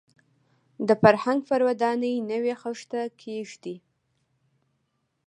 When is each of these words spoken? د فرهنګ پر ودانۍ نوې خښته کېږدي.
د 0.87 0.89
فرهنګ 1.01 1.39
پر 1.49 1.61
ودانۍ 1.67 2.15
نوې 2.31 2.53
خښته 2.61 3.01
کېږدي. 3.21 3.75